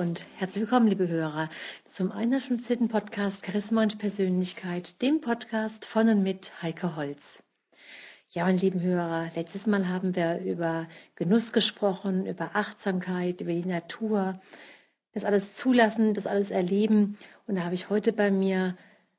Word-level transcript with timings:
Und 0.00 0.24
herzlich 0.38 0.62
willkommen, 0.62 0.86
liebe 0.86 1.08
Hörer, 1.08 1.50
zum 1.84 2.10
115. 2.10 2.88
Podcast 2.88 3.44
Charisma 3.44 3.82
und 3.82 3.98
Persönlichkeit, 3.98 5.02
dem 5.02 5.20
Podcast 5.20 5.84
von 5.84 6.08
und 6.08 6.22
mit 6.22 6.62
Heike 6.62 6.96
Holz. 6.96 7.42
Ja, 8.30 8.46
meine 8.46 8.56
lieben 8.56 8.80
Hörer, 8.80 9.30
letztes 9.34 9.66
Mal 9.66 9.88
haben 9.88 10.16
wir 10.16 10.38
über 10.38 10.88
Genuss 11.16 11.52
gesprochen, 11.52 12.24
über 12.24 12.52
Achtsamkeit, 12.54 13.42
über 13.42 13.52
die 13.52 13.66
Natur, 13.66 14.40
das 15.12 15.26
alles 15.26 15.54
zulassen, 15.54 16.14
das 16.14 16.26
alles 16.26 16.50
erleben. 16.50 17.18
Und 17.46 17.56
da 17.56 17.64
habe 17.64 17.74
ich 17.74 17.90
heute 17.90 18.14
bei 18.14 18.30
mir 18.30 18.78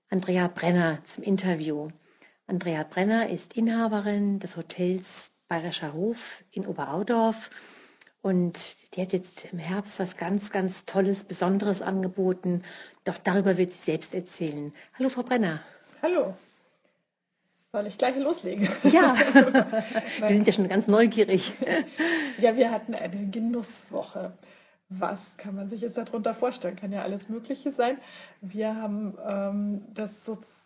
Andrea 0.10 0.48
Brenner 0.48 0.98
zum 1.04 1.24
Interview. 1.24 1.90
Andrea 2.48 2.82
Brenner 2.82 3.30
ist 3.30 3.56
Inhaberin 3.56 4.40
des 4.40 4.58
Hotels 4.58 5.32
Bayerischer 5.48 5.94
Hof 5.94 6.44
in 6.50 6.66
Oberaudorf 6.66 7.52
und 8.22 8.78
die 8.94 9.02
hat 9.02 9.14
jetzt 9.14 9.46
im 9.52 9.60
Herbst 9.60 10.00
was 10.00 10.18
ganz, 10.18 10.52
ganz 10.52 10.86
Tolles, 10.86 11.24
Besonderes 11.24 11.82
angeboten. 11.82 12.64
Doch 13.04 13.18
darüber 13.18 13.58
wird 13.58 13.72
sie 13.72 13.80
selbst 13.80 14.14
erzählen. 14.14 14.74
Hallo, 14.98 15.10
Frau 15.10 15.24
Brenner. 15.24 15.62
Hallo. 16.02 16.36
Soll 17.72 17.88
ich 17.88 17.98
gleich 17.98 18.18
loslegen? 18.18 18.68
Ja, 18.84 19.16
wir 20.20 20.28
sind 20.28 20.46
ja 20.46 20.54
schon 20.54 20.68
ganz 20.68 20.88
neugierig. 20.88 21.54
ja, 22.38 22.56
wir 22.58 22.70
hatten 22.70 22.94
eine 22.94 23.28
Genusswoche. 23.28 24.34
Was 24.90 25.38
kann 25.38 25.56
man 25.56 25.70
sich 25.70 25.80
jetzt 25.80 25.98
darunter 25.98 26.36
vorstellen? 26.36 26.76
Kann 26.76 26.92
ja 26.92 27.02
alles 27.02 27.30
Mögliche 27.30 27.72
sein. 27.72 27.98
Wir 28.42 28.76
haben 28.76 29.18
ähm, 29.26 29.86
das 29.94 30.26
sozusagen 30.26 30.61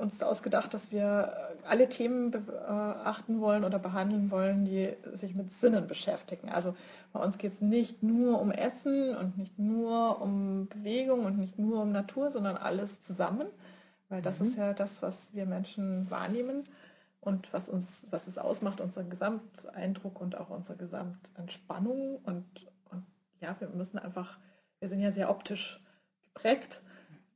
uns 0.00 0.22
ausgedacht, 0.22 0.74
dass 0.74 0.92
wir 0.92 1.50
alle 1.66 1.88
Themen 1.88 2.30
beachten 2.30 3.40
wollen 3.40 3.64
oder 3.64 3.78
behandeln 3.78 4.30
wollen, 4.30 4.64
die 4.64 4.94
sich 5.14 5.34
mit 5.34 5.50
Sinnen 5.52 5.86
beschäftigen. 5.86 6.50
Also 6.50 6.74
bei 7.12 7.20
uns 7.20 7.38
geht 7.38 7.52
es 7.52 7.60
nicht 7.60 8.02
nur 8.02 8.40
um 8.40 8.50
Essen 8.50 9.16
und 9.16 9.38
nicht 9.38 9.58
nur 9.58 10.20
um 10.20 10.68
Bewegung 10.68 11.24
und 11.24 11.38
nicht 11.38 11.58
nur 11.58 11.82
um 11.82 11.92
Natur, 11.92 12.30
sondern 12.30 12.56
alles 12.56 13.02
zusammen, 13.02 13.46
weil 14.08 14.22
das 14.22 14.40
mhm. 14.40 14.46
ist 14.46 14.56
ja 14.56 14.72
das, 14.72 15.02
was 15.02 15.34
wir 15.34 15.46
Menschen 15.46 16.10
wahrnehmen 16.10 16.64
und 17.20 17.52
was 17.52 17.68
uns, 17.68 18.06
was 18.10 18.26
es 18.26 18.36
ausmacht, 18.36 18.80
unser 18.80 19.04
Gesamteindruck 19.04 20.20
und 20.20 20.36
auch 20.36 20.50
unsere 20.50 20.76
Gesamtentspannung 20.76 22.16
und, 22.24 22.44
und 22.90 23.04
ja, 23.40 23.56
wir 23.58 23.68
müssen 23.68 23.98
einfach, 23.98 24.38
wir 24.80 24.88
sind 24.88 25.00
ja 25.00 25.12
sehr 25.12 25.30
optisch 25.30 25.80
geprägt 26.34 26.82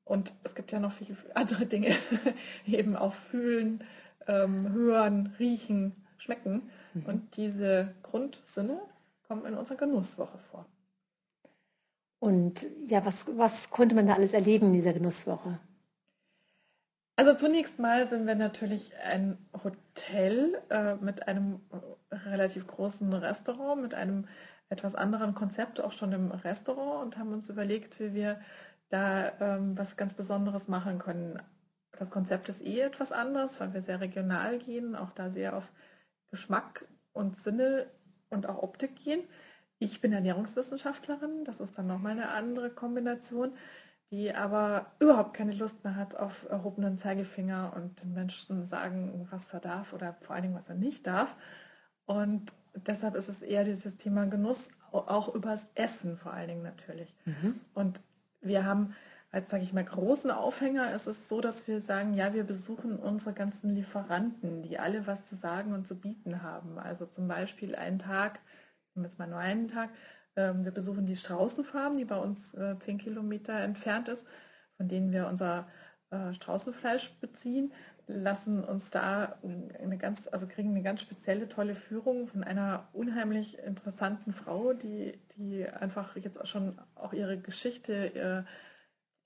und 0.08 0.32
es 0.42 0.54
gibt 0.54 0.72
ja 0.72 0.80
noch 0.80 0.92
viele 0.92 1.16
andere 1.34 1.66
Dinge, 1.66 1.94
eben 2.66 2.96
auch 2.96 3.12
fühlen, 3.12 3.84
ähm, 4.26 4.72
hören, 4.72 5.34
riechen, 5.38 5.94
schmecken. 6.16 6.70
Mhm. 6.94 7.04
Und 7.04 7.36
diese 7.36 7.94
Grundsinne 8.02 8.80
kommen 9.26 9.44
in 9.44 9.54
unserer 9.54 9.76
Genusswoche 9.76 10.38
vor. 10.50 10.66
Und 12.20 12.66
ja, 12.88 13.04
was, 13.04 13.26
was 13.36 13.70
konnte 13.70 13.94
man 13.94 14.06
da 14.06 14.14
alles 14.14 14.32
erleben 14.32 14.68
in 14.68 14.72
dieser 14.72 14.94
Genusswoche? 14.94 15.60
Also 17.16 17.34
zunächst 17.34 17.78
mal 17.78 18.08
sind 18.08 18.26
wir 18.26 18.34
natürlich 18.34 18.92
ein 19.04 19.38
Hotel 19.62 20.58
äh, 20.70 20.94
mit 20.96 21.28
einem 21.28 21.60
relativ 22.10 22.66
großen 22.66 23.12
Restaurant, 23.12 23.82
mit 23.82 23.94
einem 23.94 24.26
etwas 24.70 24.94
anderen 24.94 25.34
Konzept 25.34 25.80
auch 25.80 25.92
schon 25.92 26.12
im 26.12 26.30
Restaurant 26.30 27.04
und 27.04 27.18
haben 27.18 27.32
uns 27.32 27.48
überlegt, 27.48 27.98
wie 28.00 28.14
wir 28.14 28.40
da 28.88 29.32
ähm, 29.40 29.76
was 29.76 29.96
ganz 29.96 30.14
Besonderes 30.14 30.68
machen 30.68 30.98
können. 30.98 31.42
Das 31.92 32.10
Konzept 32.10 32.48
ist 32.48 32.62
eh 32.62 32.80
etwas 32.80 33.12
anderes, 33.12 33.58
weil 33.60 33.74
wir 33.74 33.82
sehr 33.82 34.00
regional 34.00 34.58
gehen, 34.58 34.94
auch 34.94 35.10
da 35.10 35.30
sehr 35.30 35.56
auf 35.56 35.70
Geschmack 36.30 36.86
und 37.12 37.36
Sinne 37.36 37.86
und 38.30 38.46
auch 38.46 38.62
Optik 38.62 38.96
gehen. 38.96 39.24
Ich 39.78 40.00
bin 40.00 40.12
Ernährungswissenschaftlerin, 40.12 41.44
das 41.44 41.60
ist 41.60 41.76
dann 41.76 41.86
nochmal 41.86 42.12
eine 42.12 42.30
andere 42.30 42.70
Kombination, 42.70 43.52
die 44.10 44.34
aber 44.34 44.92
überhaupt 45.00 45.34
keine 45.34 45.52
Lust 45.52 45.84
mehr 45.84 45.96
hat 45.96 46.14
auf 46.14 46.48
erhobenen 46.48 46.98
Zeigefinger 46.98 47.72
und 47.76 48.02
den 48.02 48.14
Menschen 48.14 48.66
sagen, 48.66 49.28
was 49.30 49.52
er 49.52 49.60
darf 49.60 49.92
oder 49.92 50.14
vor 50.22 50.34
allen 50.34 50.44
Dingen, 50.44 50.54
was 50.54 50.68
er 50.68 50.74
nicht 50.74 51.06
darf. 51.06 51.34
Und 52.06 52.52
deshalb 52.74 53.14
ist 53.14 53.28
es 53.28 53.42
eher 53.42 53.64
dieses 53.64 53.96
Thema 53.98 54.26
Genuss, 54.26 54.70
auch 54.92 55.34
übers 55.34 55.68
Essen 55.74 56.16
vor 56.16 56.32
allen 56.32 56.48
Dingen 56.48 56.62
natürlich. 56.62 57.14
Mhm. 57.26 57.60
Und 57.74 58.00
wir 58.40 58.64
haben 58.64 58.94
als, 59.30 59.50
sage 59.50 59.62
ich 59.62 59.74
mal, 59.74 59.84
großen 59.84 60.30
Aufhänger 60.30 60.94
ist 60.94 61.06
es 61.06 61.28
so, 61.28 61.40
dass 61.40 61.68
wir 61.68 61.80
sagen, 61.80 62.14
ja, 62.14 62.32
wir 62.32 62.44
besuchen 62.44 62.98
unsere 62.98 63.34
ganzen 63.34 63.74
Lieferanten, 63.74 64.62
die 64.62 64.78
alle 64.78 65.06
was 65.06 65.26
zu 65.26 65.34
sagen 65.34 65.74
und 65.74 65.86
zu 65.86 66.00
bieten 66.00 66.42
haben. 66.42 66.78
Also 66.78 67.04
zum 67.04 67.28
Beispiel 67.28 67.74
einen 67.74 67.98
Tag, 67.98 68.40
nehmen 68.94 69.04
wir 69.04 69.10
jetzt 69.10 69.18
mal 69.18 69.28
nur 69.28 69.38
einen 69.38 69.68
Tag, 69.68 69.90
ähm, 70.36 70.64
wir 70.64 70.72
besuchen 70.72 71.04
die 71.04 71.16
Straußenfarm, 71.16 71.98
die 71.98 72.06
bei 72.06 72.16
uns 72.16 72.54
äh, 72.54 72.78
zehn 72.78 72.96
Kilometer 72.96 73.52
entfernt 73.52 74.08
ist, 74.08 74.26
von 74.78 74.88
denen 74.88 75.12
wir 75.12 75.26
unser 75.26 75.68
äh, 76.10 76.32
Straußenfleisch 76.32 77.12
beziehen, 77.20 77.74
lassen 78.08 78.64
uns 78.64 78.90
da 78.90 79.38
eine 79.42 79.98
ganz, 79.98 80.26
also 80.32 80.46
kriegen 80.46 80.70
eine 80.70 80.82
ganz 80.82 81.02
spezielle, 81.02 81.48
tolle 81.48 81.74
Führung 81.74 82.26
von 82.26 82.42
einer 82.42 82.88
unheimlich 82.92 83.58
interessanten 83.58 84.32
Frau, 84.32 84.72
die, 84.72 85.20
die 85.36 85.68
einfach 85.68 86.16
jetzt 86.16 86.40
auch 86.40 86.46
schon 86.46 86.78
auch 86.94 87.12
ihre 87.12 87.38
Geschichte, 87.38 88.10
ihr, 88.14 88.46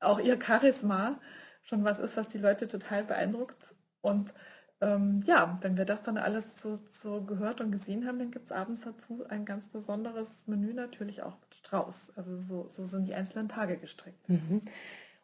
auch 0.01 0.19
ihr 0.19 0.39
Charisma 0.41 1.21
schon 1.63 1.85
was 1.85 2.01
ist, 2.01 2.17
was 2.17 2.29
die 2.29 2.39
Leute 2.39 2.67
total 2.67 3.05
beeindruckt. 3.05 3.73
Und 4.01 4.35
ähm, 4.81 5.23
ja, 5.25 5.59
wenn 5.61 5.77
wir 5.77 5.85
das 5.85 6.03
dann 6.03 6.19
alles 6.19 6.61
so, 6.61 6.81
so 6.91 7.23
gehört 7.23 7.61
und 7.61 7.71
gesehen 7.71 8.05
haben, 8.05 8.19
dann 8.19 8.33
gibt 8.33 8.47
es 8.47 8.53
abends 8.53 8.81
dazu 8.81 9.25
ein 9.29 9.45
ganz 9.45 9.69
besonderes 9.69 10.49
Menü, 10.49 10.75
natürlich 10.75 11.23
auch 11.23 11.39
mit 11.41 11.55
Strauß. 11.55 12.17
Also 12.17 12.37
so, 12.41 12.69
so 12.69 12.87
sind 12.87 13.07
die 13.07 13.15
einzelnen 13.15 13.49
Tage 13.49 13.77
gestrickt. 13.77 14.29
Mhm. 14.29 14.63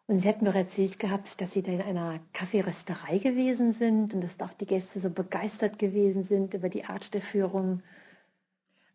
Und 0.08 0.20
Sie 0.20 0.28
hatten 0.28 0.46
doch 0.46 0.54
erzählt 0.54 0.98
gehabt, 0.98 1.38
dass 1.38 1.52
Sie 1.52 1.60
da 1.60 1.70
in 1.70 1.82
einer 1.82 2.19
Kaffeerösterei 2.32 3.19
gewesen 3.19 3.74
sind 3.74 4.14
und 4.14 4.22
dass 4.22 4.41
auch 4.41 4.54
die 4.54 4.64
Gäste 4.64 5.00
so 5.00 5.10
begeistert 5.10 5.78
gewesen 5.78 6.24
sind 6.24 6.54
über 6.54 6.70
die 6.70 6.86
Art 6.86 7.12
der 7.12 7.20
Führung. 7.20 7.82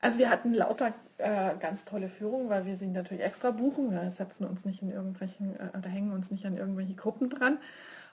Also 0.02 0.18
wir 0.18 0.32
hatten 0.32 0.56
lauter 0.56 0.92
äh, 1.20 1.56
ganz 1.60 1.86
tolle 1.86 2.10
Führungen, 2.10 2.50
weil 2.50 2.66
wir 2.66 2.76
sie 2.76 2.88
natürlich 2.88 3.24
extra 3.24 3.52
buchen. 3.52 3.92
Wir 3.92 4.10
setzen 4.10 4.44
uns 4.46 4.66
nicht 4.66 4.82
in 4.82 4.90
irgendwelchen 4.90 5.56
äh, 5.56 5.78
oder 5.78 5.88
hängen 5.88 6.14
uns 6.14 6.32
nicht 6.32 6.48
an 6.48 6.58
irgendwelche 6.58 6.96
Gruppen 6.96 7.30
dran. 7.30 7.60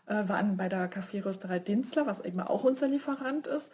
Äh, 0.07 0.29
waren 0.29 0.59
bei 0.59 0.69
der 0.69 0.87
Kaffeerösterei 0.87 1.59
Dinzler, 1.59 2.07
was 2.07 2.21
eben 2.21 2.41
auch 2.41 2.65
unser 2.65 2.87
Lieferant 2.87 3.47
ist, 3.47 3.71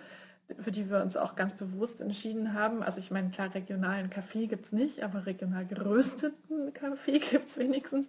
für 0.61 0.71
die 0.71 0.89
wir 0.89 1.03
uns 1.03 1.17
auch 1.17 1.35
ganz 1.35 1.55
bewusst 1.55 2.01
entschieden 2.01 2.55
haben. 2.55 2.85
Also 2.85 3.01
ich 3.01 3.11
meine, 3.11 3.31
klar, 3.31 3.53
regionalen 3.53 4.09
Kaffee 4.09 4.47
gibt 4.47 4.67
es 4.67 4.73
nicht, 4.73 5.03
aber 5.03 5.27
regional 5.27 5.67
gerösteten 5.67 6.73
Kaffee 6.75 7.19
gibt 7.31 7.49
es 7.49 7.59
wenigstens. 7.59 8.07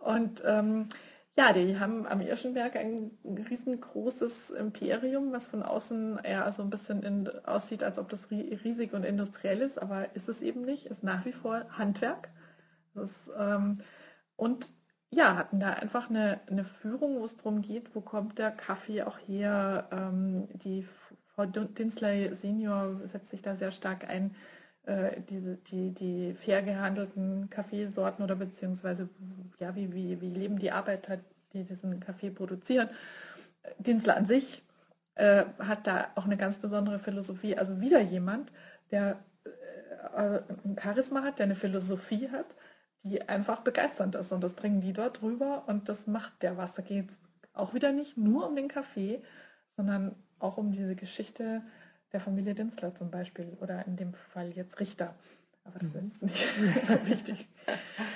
Und 0.00 0.42
ähm, 0.46 0.88
ja, 1.36 1.52
die 1.52 1.78
haben 1.78 2.06
am 2.06 2.20
Irschenberg 2.20 2.76
ein 2.76 3.12
riesengroßes 3.24 4.50
Imperium, 4.50 5.32
was 5.32 5.46
von 5.46 5.62
außen 5.62 6.18
eher 6.24 6.50
so 6.52 6.62
ein 6.62 6.70
bisschen 6.70 7.02
in, 7.02 7.28
aussieht, 7.44 7.84
als 7.84 7.98
ob 7.98 8.08
das 8.08 8.30
riesig 8.30 8.92
und 8.92 9.04
industriell 9.04 9.60
ist, 9.60 9.80
aber 9.80 10.14
ist 10.16 10.28
es 10.28 10.40
eben 10.42 10.62
nicht, 10.62 10.86
ist 10.86 11.02
nach 11.04 11.24
wie 11.24 11.32
vor 11.32 11.66
Handwerk. 11.70 12.30
Ist, 12.94 13.30
ähm, 13.38 13.80
und 14.36 14.68
ja, 15.10 15.36
hatten 15.36 15.60
da 15.60 15.70
einfach 15.70 16.10
eine, 16.10 16.40
eine 16.46 16.64
Führung, 16.64 17.20
wo 17.20 17.24
es 17.24 17.36
darum 17.36 17.62
geht, 17.62 17.94
wo 17.94 18.00
kommt 18.00 18.38
der 18.38 18.50
Kaffee 18.50 19.02
auch 19.02 19.18
her. 19.18 19.88
Ähm, 19.92 20.48
die 20.58 20.86
Frau 21.34 21.46
Dinsley 21.46 22.34
Senior 22.34 23.00
setzt 23.04 23.30
sich 23.30 23.42
da 23.42 23.56
sehr 23.56 23.72
stark 23.72 24.08
ein 24.08 24.34
äh, 24.86 25.20
diese, 25.28 25.56
die, 25.56 25.92
die 25.92 26.34
fair 26.34 26.62
gehandelten 26.62 27.50
Kaffeesorten 27.50 28.24
oder 28.24 28.36
beziehungsweise 28.36 29.08
ja, 29.58 29.74
wie, 29.74 29.92
wie, 29.92 30.20
wie 30.20 30.30
leben 30.30 30.58
die 30.58 30.72
Arbeiter, 30.72 31.18
die 31.52 31.64
diesen 31.64 32.00
Kaffee 32.00 32.30
produzieren. 32.30 32.88
Dinsler 33.78 34.16
an 34.16 34.26
sich 34.26 34.62
äh, 35.16 35.44
hat 35.58 35.86
da 35.86 36.08
auch 36.14 36.24
eine 36.24 36.36
ganz 36.36 36.58
besondere 36.58 36.98
Philosophie. 36.98 37.56
Also 37.56 37.80
wieder 37.80 38.00
jemand, 38.00 38.52
der 38.90 39.18
äh, 40.16 40.40
ein 40.64 40.76
Charisma 40.80 41.22
hat, 41.22 41.38
der 41.38 41.44
eine 41.44 41.56
Philosophie 41.56 42.30
hat, 42.30 42.46
die 43.02 43.28
einfach 43.28 43.60
begeisternd 43.60 44.14
ist. 44.14 44.32
Und 44.32 44.42
das 44.42 44.54
bringen 44.54 44.80
die 44.80 44.92
dort 44.92 45.22
rüber 45.22 45.64
und 45.66 45.88
das 45.88 46.06
macht 46.06 46.42
der 46.42 46.56
was. 46.56 46.74
Da 46.74 46.82
geht 46.82 47.10
es 47.10 47.18
auch 47.52 47.74
wieder 47.74 47.92
nicht 47.92 48.16
nur 48.16 48.48
um 48.48 48.56
den 48.56 48.68
Kaffee, 48.68 49.22
sondern 49.76 50.14
auch 50.38 50.56
um 50.56 50.72
diese 50.72 50.96
Geschichte 50.96 51.62
der 52.12 52.20
Familie 52.20 52.54
Dinsler 52.54 52.94
zum 52.94 53.10
Beispiel 53.10 53.56
oder 53.60 53.86
in 53.86 53.96
dem 53.96 54.14
Fall 54.14 54.50
jetzt 54.50 54.80
Richter. 54.80 55.14
Aber 55.64 55.78
das 55.78 55.92
mhm. 55.92 56.10
ist 56.10 56.22
nicht 56.22 56.86
so 56.86 57.06
wichtig. 57.06 57.46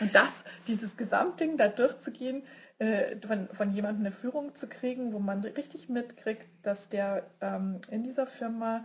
Und 0.01 0.15
das, 0.15 0.45
dieses 0.67 0.97
Gesamtding 0.97 1.57
da 1.57 1.69
durchzugehen, 1.69 2.43
äh, 2.79 3.17
von, 3.25 3.49
von 3.49 3.73
jemandem 3.73 4.07
eine 4.07 4.15
Führung 4.15 4.55
zu 4.55 4.67
kriegen, 4.67 5.13
wo 5.13 5.19
man 5.19 5.45
richtig 5.45 5.89
mitkriegt, 5.89 6.49
dass 6.63 6.89
der 6.89 7.25
ähm, 7.41 7.81
in 7.91 8.03
dieser 8.03 8.27
Firma 8.27 8.85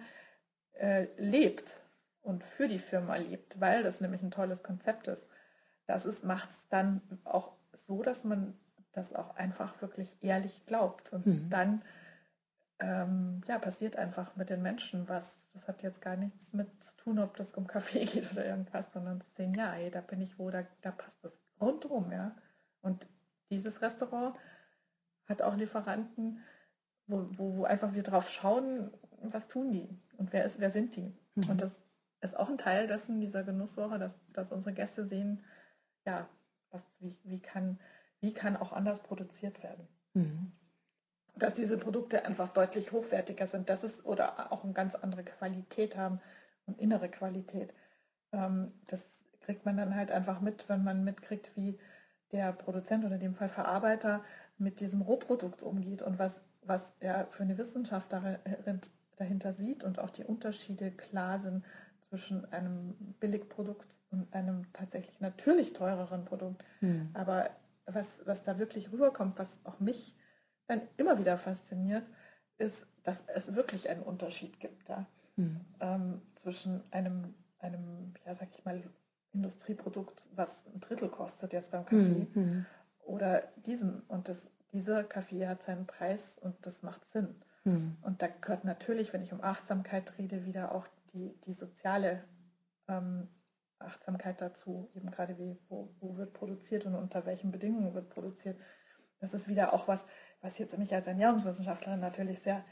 äh, 0.73 1.07
lebt 1.17 1.73
und 2.21 2.43
für 2.43 2.67
die 2.67 2.79
Firma 2.79 3.15
lebt, 3.15 3.59
weil 3.59 3.83
das 3.83 4.01
nämlich 4.01 4.21
ein 4.21 4.31
tolles 4.31 4.61
Konzept 4.61 5.07
ist. 5.07 5.25
Das 5.87 6.21
macht 6.21 6.51
es 6.51 6.57
dann 6.69 7.01
auch 7.23 7.53
so, 7.73 8.03
dass 8.03 8.23
man 8.23 8.53
das 8.91 9.13
auch 9.15 9.35
einfach 9.35 9.81
wirklich 9.81 10.15
ehrlich 10.21 10.65
glaubt 10.67 11.11
und 11.11 11.25
mhm. 11.25 11.49
dann 11.49 11.81
ähm, 12.79 13.41
ja, 13.47 13.59
passiert 13.59 13.95
einfach 13.95 14.35
mit 14.35 14.49
den 14.49 14.61
Menschen 14.61 15.07
was. 15.07 15.29
Das 15.53 15.67
hat 15.67 15.81
jetzt 15.81 16.01
gar 16.01 16.15
nichts 16.15 16.37
mit 16.53 16.67
zu 16.83 16.95
tun, 16.97 17.19
ob 17.19 17.35
das 17.35 17.53
um 17.53 17.67
Kaffee 17.67 18.05
geht 18.05 18.31
oder 18.31 18.45
irgendwas, 18.45 18.91
sondern 18.93 19.21
zu 19.21 19.29
sehen, 19.35 19.53
ja, 19.53 19.73
ey, 19.75 19.91
da 19.91 20.01
bin 20.01 20.21
ich 20.21 20.37
wo, 20.39 20.49
da, 20.49 20.63
da 20.81 20.91
passt 20.91 21.23
das 21.23 21.33
rundum, 21.59 22.11
ja. 22.11 22.35
Und 22.81 23.05
dieses 23.49 23.81
Restaurant 23.81 24.35
hat 25.27 25.41
auch 25.41 25.55
Lieferanten, 25.55 26.43
wo, 27.07 27.27
wo, 27.31 27.57
wo 27.57 27.63
einfach 27.65 27.93
wir 27.93 28.03
drauf 28.03 28.29
schauen, 28.29 28.91
was 29.21 29.47
tun 29.47 29.71
die 29.71 29.89
und 30.17 30.31
wer 30.31 30.45
ist, 30.45 30.59
wer 30.59 30.69
sind 30.69 30.95
die. 30.95 31.13
Mhm. 31.35 31.49
Und 31.49 31.61
das 31.61 31.77
ist 32.21 32.37
auch 32.37 32.49
ein 32.49 32.57
Teil 32.57 32.87
dessen, 32.87 33.19
dieser 33.19 33.43
Genusswoche, 33.43 33.99
dass, 33.99 34.13
dass 34.33 34.51
unsere 34.51 34.73
Gäste 34.73 35.05
sehen, 35.05 35.43
ja, 36.05 36.29
was, 36.71 36.83
wie, 36.99 37.17
wie, 37.23 37.39
kann, 37.39 37.79
wie 38.19 38.33
kann 38.33 38.55
auch 38.55 38.71
anders 38.71 39.01
produziert 39.01 39.61
werden. 39.63 39.87
Mhm. 40.13 40.51
Dass 41.39 41.53
diese 41.53 41.77
Produkte 41.77 42.25
einfach 42.25 42.49
deutlich 42.49 42.91
hochwertiger 42.91 43.47
sind, 43.47 43.69
das 43.69 43.83
ist 43.83 44.05
oder 44.05 44.51
auch 44.51 44.63
eine 44.63 44.73
ganz 44.73 44.95
andere 44.95 45.23
Qualität 45.23 45.97
haben 45.97 46.19
und 46.65 46.79
innere 46.79 47.09
Qualität. 47.09 47.73
Ähm, 48.31 48.71
das 48.87 49.03
kriegt 49.41 49.65
man 49.65 49.77
dann 49.77 49.95
halt 49.95 50.11
einfach 50.11 50.41
mit, 50.41 50.67
wenn 50.69 50.83
man 50.83 51.03
mitkriegt, 51.03 51.55
wie 51.55 51.79
der 52.31 52.53
Produzent 52.53 53.05
oder 53.05 53.15
in 53.15 53.21
dem 53.21 53.35
Fall 53.35 53.49
Verarbeiter 53.49 54.23
mit 54.57 54.79
diesem 54.79 55.01
Rohprodukt 55.01 55.63
umgeht 55.63 56.01
und 56.01 56.19
was, 56.19 56.39
was 56.61 56.93
er 56.99 57.25
für 57.27 57.43
eine 57.43 57.57
Wissenschaft 57.57 58.13
dahinter 59.17 59.53
sieht 59.53 59.83
und 59.83 59.99
auch 59.99 60.11
die 60.11 60.23
Unterschiede 60.23 60.91
klar 60.91 61.39
sind 61.39 61.65
zwischen 62.09 62.51
einem 62.51 62.95
Billigprodukt 63.19 63.97
und 64.11 64.31
einem 64.33 64.71
tatsächlich 64.73 65.19
natürlich 65.19 65.73
teureren 65.73 66.25
Produkt. 66.25 66.63
Hm. 66.79 67.09
Aber 67.13 67.49
was, 67.85 68.07
was 68.25 68.43
da 68.43 68.59
wirklich 68.59 68.91
rüberkommt, 68.91 69.39
was 69.39 69.49
auch 69.63 69.79
mich 69.79 70.15
dann 70.69 70.81
immer 70.97 71.17
wieder 71.17 71.37
fasziniert, 71.37 72.05
ist, 72.57 72.85
dass 73.03 73.21
es 73.27 73.55
wirklich 73.55 73.89
einen 73.89 74.03
Unterschied 74.03 74.59
gibt 74.59 74.87
da 74.87 75.07
hm. 75.35 75.61
ähm, 75.79 76.21
zwischen 76.35 76.83
einem, 76.91 77.33
einem, 77.59 78.13
ja, 78.25 78.35
sag 78.35 78.49
ich 78.51 78.63
mal, 78.65 78.81
Industrieprodukt, 79.33 80.23
was 80.35 80.65
ein 80.67 80.79
Drittel 80.79 81.09
kostet 81.09 81.53
jetzt 81.53 81.71
beim 81.71 81.85
Kaffee, 81.85 82.27
hm. 82.33 82.65
oder 83.05 83.43
diesem. 83.65 84.03
Und 84.07 84.27
das, 84.29 84.47
dieser 84.71 85.03
Kaffee 85.03 85.47
hat 85.47 85.63
seinen 85.63 85.85
Preis 85.87 86.37
und 86.39 86.55
das 86.65 86.81
macht 86.83 87.01
Sinn. 87.11 87.35
Hm. 87.63 87.97
Und 88.01 88.21
da 88.21 88.27
gehört 88.27 88.63
natürlich, 88.63 89.13
wenn 89.13 89.21
ich 89.21 89.33
um 89.33 89.43
Achtsamkeit 89.43 90.17
rede, 90.17 90.45
wieder 90.45 90.73
auch 90.73 90.87
die, 91.13 91.35
die 91.45 91.53
soziale 91.53 92.23
ähm, 92.87 93.27
Achtsamkeit 93.79 94.41
dazu, 94.41 94.89
eben 94.95 95.09
gerade 95.09 95.37
wie, 95.37 95.57
wo, 95.69 95.89
wo, 95.99 96.17
wird 96.17 96.33
produziert 96.33 96.85
und 96.85 96.95
unter 96.95 97.25
welchen 97.25 97.51
Bedingungen 97.51 97.93
wird 97.93 98.09
produziert. 98.09 98.57
Das 99.21 99.33
ist 99.33 99.47
wieder 99.47 99.73
auch 99.73 99.87
was, 99.87 100.05
was 100.41 100.57
jetzt 100.57 100.77
mich 100.77 100.93
als 100.93 101.07
Ernährungswissenschaftlerin 101.07 101.99
natürlich 101.99 102.39
sehr, 102.39 102.63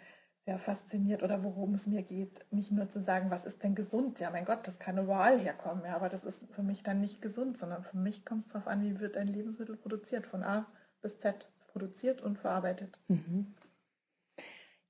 sehr 0.45 0.57
fasziniert 0.57 1.23
oder 1.23 1.43
worum 1.43 1.73
es 1.73 1.87
mir 1.87 2.03
geht, 2.03 2.45
nicht 2.51 2.71
nur 2.71 2.89
zu 2.89 3.01
sagen, 3.01 3.29
was 3.29 3.45
ist 3.45 3.61
denn 3.63 3.75
gesund? 3.75 4.19
Ja, 4.19 4.29
mein 4.29 4.45
Gott, 4.45 4.67
das 4.67 4.79
kann 4.79 4.97
überall 4.97 5.39
herkommen, 5.39 5.83
ja, 5.85 5.95
aber 5.95 6.09
das 6.09 6.23
ist 6.23 6.39
für 6.51 6.63
mich 6.63 6.83
dann 6.83 7.01
nicht 7.01 7.21
gesund, 7.21 7.57
sondern 7.57 7.83
für 7.83 7.97
mich 7.97 8.25
kommt 8.25 8.45
es 8.45 8.49
darauf 8.49 8.67
an, 8.67 8.83
wie 8.83 8.99
wird 8.99 9.17
ein 9.17 9.27
Lebensmittel 9.27 9.75
produziert, 9.75 10.25
von 10.25 10.43
A 10.43 10.65
bis 11.01 11.19
Z 11.19 11.49
produziert 11.67 12.21
und 12.21 12.37
verarbeitet. 12.37 12.97
Mhm. 13.07 13.53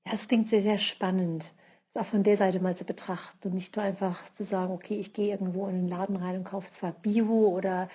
Ja, 0.06 0.12
es 0.14 0.28
klingt 0.28 0.48
sehr, 0.48 0.62
sehr 0.62 0.78
spannend 0.78 1.52
auch 1.98 2.04
von 2.04 2.22
der 2.22 2.36
Seite 2.36 2.60
mal 2.60 2.76
zu 2.76 2.84
betrachten 2.84 3.48
und 3.48 3.54
nicht 3.54 3.76
nur 3.76 3.84
einfach 3.84 4.32
zu 4.34 4.44
sagen, 4.44 4.72
okay, 4.72 4.98
ich 4.98 5.12
gehe 5.12 5.30
irgendwo 5.32 5.66
in 5.66 5.74
den 5.74 5.88
Laden 5.88 6.16
rein 6.16 6.36
und 6.36 6.44
kaufe 6.44 6.70
zwar 6.70 6.92
Bio 6.92 7.48
oder 7.48 7.88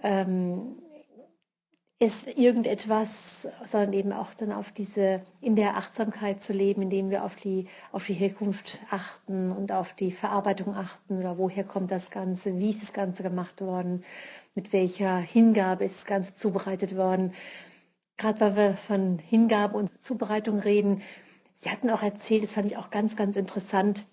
ähm, 0.00 0.82
ist 2.00 2.28
irgendetwas, 2.28 3.48
sondern 3.66 3.92
eben 3.92 4.12
auch 4.12 4.32
dann 4.34 4.52
auf 4.52 4.70
diese, 4.70 5.22
in 5.40 5.56
der 5.56 5.76
Achtsamkeit 5.76 6.40
zu 6.40 6.52
leben, 6.52 6.82
indem 6.82 7.10
wir 7.10 7.24
auf 7.24 7.34
die, 7.34 7.66
auf 7.90 8.06
die 8.06 8.14
Herkunft 8.14 8.78
achten 8.90 9.50
und 9.50 9.72
auf 9.72 9.94
die 9.94 10.12
Verarbeitung 10.12 10.76
achten 10.76 11.18
oder 11.18 11.38
woher 11.38 11.64
kommt 11.64 11.90
das 11.90 12.10
Ganze, 12.12 12.58
wie 12.58 12.70
ist 12.70 12.82
das 12.82 12.92
Ganze 12.92 13.24
gemacht 13.24 13.60
worden, 13.60 14.04
mit 14.54 14.72
welcher 14.72 15.18
Hingabe 15.18 15.84
ist 15.84 15.96
das 15.96 16.06
Ganze 16.06 16.34
zubereitet 16.36 16.96
worden. 16.96 17.32
Gerade 18.16 18.40
weil 18.40 18.56
wir 18.56 18.76
von 18.76 19.18
Hingabe 19.18 19.76
und 19.76 19.90
Zubereitung 20.02 20.60
reden, 20.60 21.02
Sie 21.60 21.70
hatten 21.70 21.90
auch 21.90 22.02
erzählt, 22.02 22.44
das 22.44 22.52
fand 22.52 22.66
ich 22.66 22.76
auch 22.76 22.90
ganz, 22.90 23.16
ganz 23.16 23.34
interessant, 23.34 24.06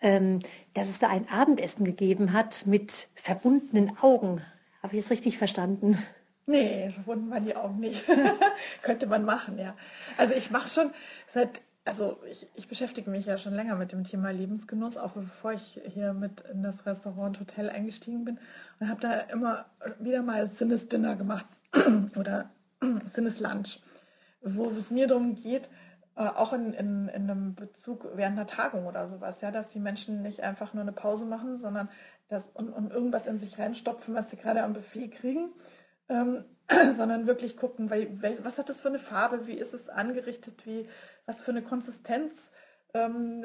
ähm, 0.00 0.40
dass 0.74 0.88
es 0.88 0.98
da 0.98 1.08
ein 1.08 1.28
Abendessen 1.28 1.84
gegeben 1.84 2.32
hat 2.32 2.66
mit 2.66 3.08
verbundenen 3.14 3.96
Augen. 3.98 4.42
Habe 4.82 4.96
ich 4.96 5.02
das 5.02 5.10
richtig 5.12 5.38
verstanden? 5.38 5.98
Nee, 6.46 6.90
verbunden 6.90 7.30
waren 7.30 7.44
die 7.44 7.56
Augen 7.56 7.78
nicht. 7.78 8.04
Könnte 8.82 9.06
man 9.06 9.24
machen, 9.24 9.58
ja. 9.58 9.74
Also 10.16 10.34
ich 10.34 10.50
mache 10.50 10.68
schon 10.68 10.90
seit, 11.32 11.60
also 11.84 12.18
ich, 12.30 12.46
ich, 12.54 12.68
beschäftige 12.68 13.10
mich 13.10 13.26
ja 13.26 13.38
schon 13.38 13.54
länger 13.54 13.76
mit 13.76 13.92
dem 13.92 14.04
Thema 14.04 14.30
Lebensgenuss, 14.30 14.96
auch 14.96 15.12
bevor 15.12 15.52
ich 15.52 15.80
hier 15.86 16.12
mit 16.12 16.40
in 16.52 16.62
das 16.62 16.84
Restaurant 16.84 17.38
Hotel 17.38 17.70
eingestiegen 17.70 18.24
bin 18.24 18.38
und 18.80 18.88
habe 18.88 19.00
da 19.00 19.20
immer 19.20 19.66
wieder 20.00 20.22
mal 20.22 20.48
Sinnes-Dinner 20.48 21.16
gemacht 21.16 21.46
oder 22.16 22.50
Sinnes-Lunch, 23.14 23.80
wo 24.42 24.68
es 24.70 24.90
mir 24.90 25.06
darum 25.06 25.36
geht, 25.36 25.68
äh, 26.16 26.26
auch 26.26 26.52
in, 26.52 26.74
in, 26.74 27.08
in 27.08 27.30
einem 27.30 27.54
Bezug 27.54 28.06
während 28.14 28.36
einer 28.36 28.46
Tagung 28.46 28.86
oder 28.86 29.08
sowas, 29.08 29.40
ja, 29.40 29.50
dass 29.50 29.68
die 29.68 29.80
Menschen 29.80 30.22
nicht 30.22 30.42
einfach 30.42 30.74
nur 30.74 30.82
eine 30.82 30.92
Pause 30.92 31.24
machen, 31.24 31.56
sondern 31.56 31.88
das 32.28 32.48
und, 32.48 32.68
und 32.70 32.92
irgendwas 32.92 33.26
in 33.26 33.38
sich 33.38 33.58
reinstopfen, 33.58 34.14
was 34.14 34.30
sie 34.30 34.36
gerade 34.36 34.62
am 34.62 34.72
Buffet 34.72 35.08
kriegen, 35.08 35.50
ähm, 36.12 36.44
sondern 36.94 37.26
wirklich 37.26 37.56
gucken, 37.56 37.90
was 37.90 38.58
hat 38.58 38.68
das 38.68 38.80
für 38.80 38.88
eine 38.88 38.98
Farbe, 38.98 39.46
wie 39.46 39.54
ist 39.54 39.74
es 39.74 39.88
angerichtet, 39.88 40.64
wie, 40.66 40.88
was 41.26 41.40
für 41.40 41.50
eine 41.50 41.62
Konsistenz, 41.62 42.50
ähm, 42.94 43.44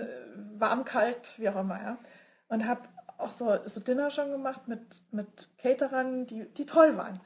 warm, 0.57 0.85
kalt, 0.85 1.39
wie 1.39 1.49
auch 1.49 1.59
immer, 1.59 1.81
ja. 1.81 1.97
Und 2.49 2.67
habe 2.67 2.81
auch 3.17 3.31
so, 3.31 3.57
so 3.65 3.79
Dinner 3.79 4.11
schon 4.11 4.31
gemacht 4.31 4.67
mit, 4.67 4.81
mit 5.11 5.49
Caterern, 5.57 6.27
die, 6.27 6.45
die 6.53 6.65
toll 6.65 6.97
waren. 6.97 7.19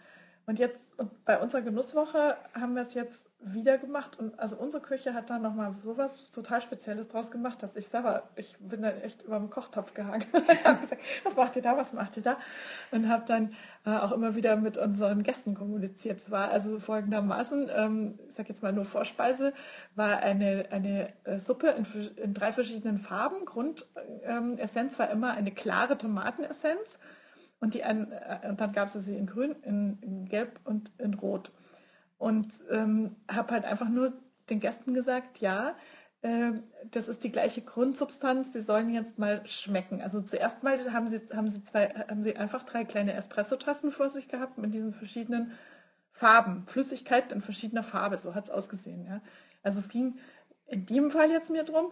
Und 0.46 0.58
jetzt 0.60 0.80
und 1.02 1.26
bei 1.26 1.40
unserer 1.40 1.62
Genusswoche 1.62 2.38
haben 2.54 2.76
wir 2.76 2.84
es 2.84 2.94
jetzt 2.94 3.31
wieder 3.44 3.78
gemacht 3.78 4.20
und 4.20 4.40
also 4.40 4.56
unsere 4.56 4.84
Küche 4.84 5.14
hat 5.14 5.30
da 5.30 5.40
nochmal 5.40 5.74
sowas 5.84 6.32
total 6.32 6.62
Spezielles 6.62 7.08
draus 7.08 7.32
gemacht, 7.32 7.64
dass 7.64 7.76
ich 7.76 7.88
selber, 7.88 8.30
ich 8.36 8.56
bin 8.60 8.84
dann 8.84 9.02
echt 9.02 9.24
über 9.24 9.40
dem 9.40 9.50
Kochtopf 9.50 9.94
gehangen 9.94 10.26
und 10.32 10.48
habe 10.64 10.80
gesagt, 10.80 11.02
was 11.24 11.36
macht 11.36 11.56
ihr 11.56 11.62
da, 11.62 11.76
was 11.76 11.92
macht 11.92 12.18
ihr 12.18 12.24
da? 12.24 12.38
Und 12.92 13.10
habe 13.10 13.24
dann 13.26 13.54
äh, 13.86 13.98
auch 13.98 14.12
immer 14.12 14.36
wieder 14.36 14.56
mit 14.58 14.78
unseren 14.78 15.24
Gästen 15.24 15.56
kommuniziert. 15.56 16.20
Es 16.20 16.30
war 16.30 16.50
also 16.50 16.80
folgendermaßen, 16.80 17.70
ähm, 17.76 18.20
ich 18.30 18.36
sage 18.36 18.50
jetzt 18.50 18.62
mal 18.62 18.74
nur 18.74 18.86
Vorspeise, 18.86 19.54
war 19.96 20.20
eine, 20.20 20.66
eine 20.72 21.12
äh, 21.24 21.40
Suppe 21.40 21.70
in, 21.70 21.86
in, 22.18 22.34
drei 22.34 22.54
verschiedenen 22.54 23.00
Farben. 23.00 23.46
Grundessenz 23.46 24.94
ähm, 24.94 25.00
war 25.00 25.10
immer 25.10 25.32
eine 25.32 25.52
klare 25.52 25.98
Tomatenessenz 25.98 27.00
und, 27.60 27.74
die, 27.74 27.84
ein, 27.84 28.12
äh, 28.12 28.48
und 28.50 28.62
dann 28.62 28.72
gab 28.72 28.94
es 28.94 29.06
sie 29.06 29.18
in 29.18 29.26
grün, 29.26 29.56
in, 29.64 29.98
in 30.02 30.26
gelb 30.26 30.60
und 30.64 30.92
in 31.00 31.16
rot. 31.16 31.52
Und 32.22 32.48
ähm, 32.70 33.16
habe 33.28 33.52
halt 33.52 33.66
einfach 33.66 33.90
nur 33.90 34.14
den 34.52 34.60
Gästen 34.60 34.94
gesagt, 34.94 35.40
ja, 35.40 35.76
äh, 36.22 36.52
das 36.92 37.08
ist 37.08 37.24
die 37.24 37.32
gleiche 37.32 37.64
Grundsubstanz, 37.64 38.54
sie 38.54 38.62
sollen 38.62 38.94
jetzt 38.94 39.18
mal 39.18 39.42
schmecken. 39.48 40.04
Also 40.04 40.22
zuerst 40.22 40.62
mal 40.62 40.94
haben 40.94 41.08
sie, 41.08 41.20
haben 41.34 41.50
sie, 41.50 41.64
zwei, 41.64 41.90
haben 41.90 42.24
sie 42.24 42.38
einfach 42.38 42.62
drei 42.62 42.86
kleine 42.86 43.14
Espressotassen 43.14 43.92
vor 43.92 44.12
sich 44.12 44.28
gehabt 44.28 44.60
mit 44.60 44.72
diesen 44.72 44.94
verschiedenen 44.94 45.54
Farben, 46.12 46.68
Flüssigkeit 46.68 47.32
in 47.32 47.42
verschiedener 47.42 47.82
Farbe, 47.82 48.20
so 48.20 48.36
hat 48.36 48.44
es 48.44 48.52
ausgesehen. 48.52 49.04
Ja. 49.08 49.22
Also 49.64 49.80
es 49.80 49.90
ging 49.90 50.20
in 50.68 50.86
dem 50.86 51.10
Fall 51.10 51.32
jetzt 51.32 51.50
mir 51.50 51.64
drum, 51.64 51.88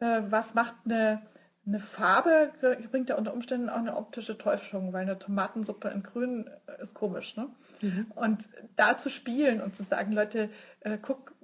äh, 0.00 0.20
was 0.28 0.52
macht 0.52 0.74
eine, 0.84 1.22
eine 1.66 1.80
Farbe, 1.80 2.52
bringt 2.90 3.08
ja 3.08 3.16
unter 3.16 3.32
Umständen 3.32 3.70
auch 3.70 3.78
eine 3.78 3.96
optische 3.96 4.36
Täuschung, 4.36 4.92
weil 4.92 5.04
eine 5.04 5.18
Tomatensuppe 5.18 5.88
in 5.88 6.02
grün 6.02 6.50
äh, 6.66 6.82
ist 6.82 6.92
komisch. 6.92 7.34
Ne? 7.38 7.48
Mhm. 7.84 8.06
Und 8.14 8.48
da 8.76 8.96
zu 8.98 9.10
spielen 9.10 9.60
und 9.60 9.76
zu 9.76 9.82
sagen, 9.84 10.12
Leute, 10.12 10.50
äh, 10.80 10.98
guck, 11.00 11.34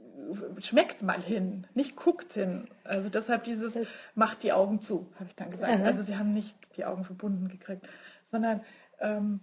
schmeckt 0.59 1.03
mal 1.03 1.21
hin, 1.21 1.67
nicht 1.75 1.97
guckt 1.97 2.35
hin. 2.35 2.69
Also 2.85 3.09
deshalb 3.09 3.45
dieses, 3.45 3.79
macht 4.15 4.43
die 4.43 4.53
Augen 4.53 4.81
zu, 4.81 5.11
habe 5.15 5.27
ich 5.29 5.35
dann 5.35 5.51
gesagt. 5.51 5.79
Mhm. 5.79 5.85
Also 5.85 6.03
sie 6.03 6.17
haben 6.17 6.33
nicht 6.33 6.55
die 6.77 6.85
Augen 6.85 7.05
verbunden 7.05 7.49
gekriegt, 7.49 7.87
sondern 8.31 8.61
ähm, 9.01 9.41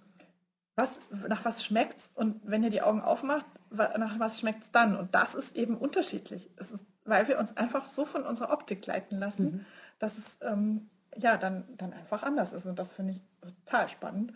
was, 0.76 0.92
nach 1.28 1.44
was 1.44 1.64
schmeckt 1.64 1.98
es 1.98 2.10
und 2.14 2.40
wenn 2.44 2.64
ihr 2.64 2.70
die 2.70 2.82
Augen 2.82 3.02
aufmacht, 3.02 3.46
nach 3.72 4.20
was 4.20 4.40
schmeckt 4.40 4.64
es 4.64 4.72
dann? 4.72 4.96
Und 4.96 5.14
das 5.14 5.36
ist 5.36 5.56
eben 5.56 5.78
unterschiedlich. 5.78 6.50
Ist, 6.58 6.74
weil 7.04 7.28
wir 7.28 7.40
uns 7.40 7.56
einfach 7.58 7.88
so 7.88 8.06
von 8.06 8.24
unserer 8.24 8.52
Optik 8.52 8.86
leiten 8.86 9.18
lassen, 9.18 9.44
mhm. 9.44 9.66
dass 10.00 10.18
es 10.18 10.26
ähm, 10.42 10.90
ja 11.16 11.38
dann, 11.38 11.64
dann 11.78 11.94
einfach 11.94 12.24
anders 12.24 12.54
ist. 12.54 12.66
Und 12.66 12.78
das 12.78 12.94
finde 12.94 13.14
ich 13.14 13.22
total 13.42 13.90
spannend. 13.90 14.34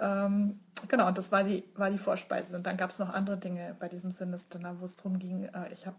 Ähm, 0.00 0.60
genau, 0.88 1.08
und 1.08 1.18
das 1.18 1.30
war 1.30 1.44
die, 1.44 1.64
war 1.74 1.90
die 1.90 1.98
Vorspeise. 1.98 2.56
Und 2.56 2.66
dann 2.66 2.76
gab 2.76 2.90
es 2.90 2.98
noch 2.98 3.10
andere 3.10 3.36
Dinge 3.36 3.76
bei 3.78 3.88
diesem 3.88 4.12
Sinnesdinner, 4.12 4.80
wo 4.80 4.86
es 4.86 4.96
darum 4.96 5.18
ging, 5.18 5.44
äh, 5.44 5.72
ich 5.72 5.86
habe 5.86 5.98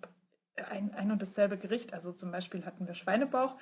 ein, 0.69 0.93
ein 0.93 1.11
und 1.11 1.21
dasselbe 1.21 1.57
Gericht, 1.57 1.93
also 1.93 2.11
zum 2.11 2.31
Beispiel 2.31 2.65
hatten 2.65 2.87
wir 2.87 2.95
Schweinebauch 2.95 3.55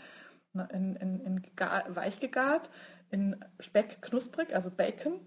ne, 0.54 0.68
in, 0.72 0.96
in, 0.96 1.20
in 1.22 1.44
weich 1.90 2.20
gegart, 2.20 2.70
in 3.12 3.36
Speck 3.60 4.02
knusprig, 4.02 4.56
also 4.56 4.72
Bacon. 4.72 5.20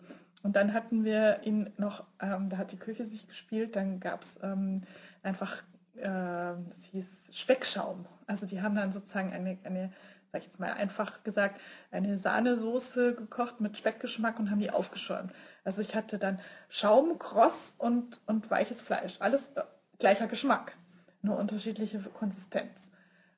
Und 0.43 0.57
dann 0.57 0.73
hatten 0.73 1.05
wir 1.05 1.41
ihn 1.45 1.71
noch, 1.77 2.05
ähm, 2.21 2.49
da 2.49 2.57
hat 2.57 2.73
die 2.73 2.79
Küche 2.79 3.07
sich 3.07 3.29
gespielt, 3.29 3.77
dann 3.77 4.01
gab 4.01 4.23
es 4.23 4.39
ähm, 4.43 4.83
einfach, 5.23 5.63
äh, 5.97 6.03
das 6.03 6.85
hieß 6.91 7.07
Speckschaum. 7.31 8.07
Also 8.27 8.47
die 8.47 8.61
haben 8.61 8.75
dann 8.75 8.91
sozusagen 8.91 9.33
eine, 9.33 9.59
eine 9.65 9.93
sag 10.33 10.41
ich 10.41 10.47
jetzt 10.47 10.59
mal 10.59 10.73
einfach 10.73 11.23
gesagt, 11.25 11.61
eine 11.91 12.19
Sahnesoße 12.19 13.15
gekocht 13.15 13.61
mit 13.61 13.77
Speckgeschmack 13.77 14.39
und 14.39 14.51
haben 14.51 14.61
die 14.61 14.71
aufgeschäumt. 14.71 15.31
Also 15.63 15.83
ich 15.83 15.95
hatte 15.95 16.19
dann 16.19 16.41
Schaum, 16.71 17.19
Kross 17.19 17.75
und, 17.77 18.19
und 18.27 18.51
weiches 18.51 18.81
Fleisch. 18.81 19.17
Alles 19.19 19.47
äh, 19.57 19.63
gleicher 19.99 20.27
Geschmack, 20.29 20.73
nur 21.21 21.39
unterschiedliche 21.39 21.99
Konsistenz. 21.99 22.73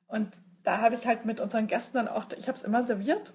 Und 0.07 0.33
da 0.63 0.79
habe 0.79 0.95
ich 0.95 1.05
halt 1.05 1.25
mit 1.25 1.41
unseren 1.41 1.67
Gästen 1.67 1.97
dann 1.97 2.07
auch, 2.07 2.27
ich 2.37 2.47
habe 2.47 2.57
es 2.57 2.63
immer 2.63 2.83
serviert. 2.83 3.33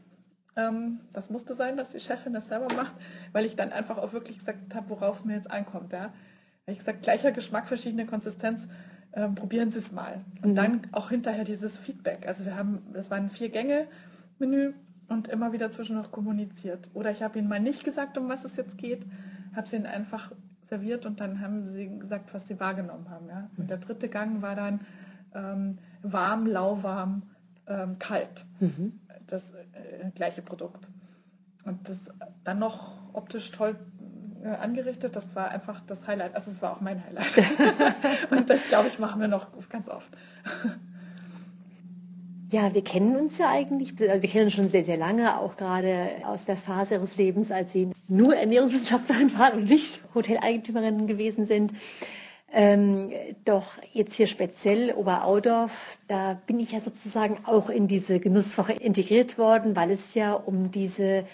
Ähm, 0.56 1.00
das 1.12 1.28
musste 1.28 1.54
sein, 1.54 1.76
dass 1.76 1.90
die 1.90 2.00
Chefin 2.00 2.32
das 2.32 2.48
selber 2.48 2.74
macht, 2.74 2.94
weil 3.32 3.44
ich 3.44 3.56
dann 3.56 3.72
einfach 3.72 3.98
auch 3.98 4.14
wirklich 4.14 4.38
gesagt 4.38 4.74
habe, 4.74 4.88
worauf 4.88 5.18
es 5.18 5.24
mir 5.26 5.34
jetzt 5.34 5.50
ankommt. 5.50 5.92
Ja. 5.92 6.04
Habe 6.04 6.12
ich 6.64 6.78
gesagt, 6.78 7.02
gleicher 7.02 7.30
Geschmack, 7.30 7.68
verschiedene 7.68 8.06
Konsistenz 8.06 8.66
ähm, 9.12 9.34
probieren 9.34 9.70
Sie 9.70 9.78
es 9.78 9.92
mal. 9.92 10.20
Und 10.42 10.52
mhm. 10.52 10.56
dann 10.56 10.80
auch 10.92 11.10
hinterher 11.10 11.44
dieses 11.44 11.78
Feedback. 11.78 12.26
Also 12.26 12.44
wir 12.44 12.56
haben, 12.56 12.78
das 12.92 13.10
war 13.10 13.16
ein 13.18 13.30
Vier-Gänge-Menü 13.30 14.72
und 15.08 15.28
immer 15.28 15.52
wieder 15.52 15.70
zwischendurch 15.70 16.10
kommuniziert. 16.10 16.88
Oder 16.94 17.10
ich 17.10 17.22
habe 17.22 17.38
Ihnen 17.38 17.48
mal 17.48 17.60
nicht 17.60 17.84
gesagt, 17.84 18.16
um 18.18 18.28
was 18.28 18.44
es 18.44 18.56
jetzt 18.56 18.78
geht, 18.78 19.04
habe 19.54 19.66
sie 19.66 19.76
Ihnen 19.76 19.86
einfach 19.86 20.30
serviert 20.70 21.04
und 21.04 21.20
dann 21.20 21.40
haben 21.40 21.72
sie 21.72 21.98
gesagt, 21.98 22.32
was 22.32 22.46
sie 22.46 22.58
wahrgenommen 22.58 23.10
haben. 23.10 23.28
Ja? 23.28 23.50
Und 23.56 23.68
der 23.68 23.78
dritte 23.78 24.08
Gang 24.08 24.40
war 24.40 24.54
dann 24.54 24.80
ähm, 25.34 25.78
warm, 26.02 26.46
lauwarm, 26.46 27.22
ähm, 27.66 27.98
kalt. 27.98 28.46
Mhm. 28.60 29.00
Das 29.26 29.52
äh, 29.52 30.10
gleiche 30.14 30.42
Produkt. 30.42 30.86
Und 31.64 31.88
das 31.88 32.10
dann 32.44 32.58
noch 32.58 33.12
optisch 33.12 33.50
toll 33.50 33.76
angerichtet. 34.44 35.16
Das 35.16 35.34
war 35.34 35.50
einfach 35.50 35.80
das 35.86 36.06
Highlight. 36.06 36.34
Also 36.34 36.50
es 36.50 36.60
war 36.62 36.72
auch 36.72 36.80
mein 36.80 37.02
Highlight. 37.04 37.36
und 38.30 38.48
das, 38.48 38.60
glaube 38.68 38.88
ich, 38.88 38.98
machen 38.98 39.20
wir 39.20 39.28
noch 39.28 39.46
ganz 39.68 39.88
oft. 39.88 40.08
Ja, 42.50 42.74
wir 42.74 42.82
kennen 42.82 43.16
uns 43.16 43.38
ja 43.38 43.48
eigentlich, 43.48 43.98
wir 43.98 44.18
kennen 44.20 44.46
uns 44.46 44.54
schon 44.54 44.68
sehr, 44.68 44.82
sehr 44.82 44.96
lange, 44.96 45.38
auch 45.38 45.56
gerade 45.56 46.10
aus 46.24 46.46
der 46.46 46.56
Phase 46.56 46.94
ihres 46.94 47.16
Lebens, 47.16 47.52
als 47.52 47.72
Sie 47.72 47.90
nur 48.08 48.34
Ernährungswissenschaftlerin 48.34 49.38
waren 49.38 49.60
und 49.60 49.68
nicht 49.68 50.00
Hoteleigentümerin 50.14 51.06
gewesen 51.06 51.44
sind. 51.44 51.72
Ähm, 52.52 53.12
doch 53.44 53.74
jetzt 53.92 54.14
hier 54.14 54.26
speziell 54.26 54.92
Oberaudorf, 54.94 55.70
da 56.08 56.40
bin 56.48 56.58
ich 56.58 56.72
ja 56.72 56.80
sozusagen 56.80 57.38
auch 57.44 57.70
in 57.70 57.86
diese 57.86 58.18
Genusswoche 58.18 58.72
integriert 58.72 59.38
worden, 59.38 59.76
weil 59.76 59.92
es 59.92 60.14
ja 60.14 60.32
um 60.32 60.72
diese 60.72 61.24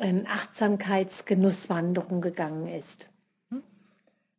ähm, 0.00 0.26
Achtsamkeitsgenusswanderung 0.26 2.20
gegangen 2.20 2.66
ist. 2.66 3.06